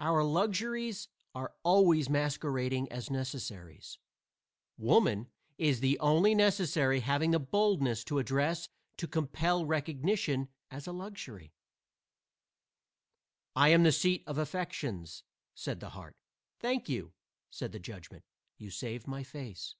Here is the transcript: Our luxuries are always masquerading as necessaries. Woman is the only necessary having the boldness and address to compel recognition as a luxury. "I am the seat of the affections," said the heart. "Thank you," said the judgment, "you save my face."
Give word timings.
Our 0.00 0.24
luxuries 0.24 1.06
are 1.36 1.54
always 1.62 2.10
masquerading 2.10 2.90
as 2.90 3.10
necessaries. 3.12 3.96
Woman 4.76 5.30
is 5.56 5.78
the 5.78 6.00
only 6.00 6.34
necessary 6.34 6.98
having 6.98 7.30
the 7.30 7.38
boldness 7.38 8.02
and 8.10 8.18
address 8.18 8.68
to 8.96 9.06
compel 9.06 9.64
recognition 9.64 10.48
as 10.68 10.88
a 10.88 10.92
luxury. 10.92 11.54
"I 13.54 13.68
am 13.68 13.84
the 13.84 13.92
seat 13.92 14.24
of 14.26 14.34
the 14.34 14.42
affections," 14.42 15.22
said 15.54 15.78
the 15.78 15.90
heart. 15.90 16.16
"Thank 16.58 16.88
you," 16.88 17.12
said 17.48 17.70
the 17.70 17.78
judgment, 17.78 18.24
"you 18.58 18.68
save 18.68 19.06
my 19.06 19.22
face." 19.22 19.76